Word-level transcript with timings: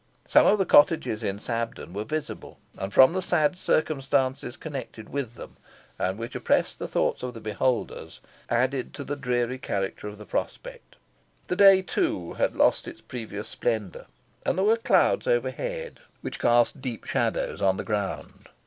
Some 0.27 0.47
of 0.47 0.57
the 0.57 0.65
cottages 0.65 1.21
in 1.21 1.37
Sabden 1.37 1.93
were 1.93 2.03
visible, 2.05 2.57
and, 2.75 2.91
from 2.91 3.13
the 3.13 3.21
sad 3.21 3.55
circumstances 3.55 4.57
connected 4.57 5.09
with 5.09 5.35
them, 5.35 5.57
and 5.99 6.17
which 6.17 6.33
oppressed 6.33 6.79
the 6.79 6.87
thoughts 6.87 7.21
of 7.21 7.35
the 7.35 7.39
beholders, 7.39 8.19
added 8.49 8.95
to 8.95 9.03
the 9.03 9.15
dreary 9.15 9.59
character 9.59 10.07
of 10.07 10.17
the 10.17 10.25
prospect. 10.25 10.95
The 11.49 11.55
day, 11.55 11.83
too, 11.83 12.33
had 12.33 12.55
lost 12.55 12.87
its 12.87 12.99
previous 12.99 13.47
splendour, 13.49 14.07
and 14.43 14.57
there 14.57 14.65
were 14.65 14.77
clouds 14.77 15.27
overhead 15.27 15.99
which 16.21 16.39
cast 16.39 16.81
deep 16.81 17.05
shadows 17.05 17.61
on 17.61 17.77
the 17.77 17.83
ground. 17.83 18.49